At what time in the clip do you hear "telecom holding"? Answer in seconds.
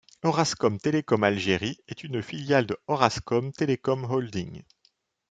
3.51-4.63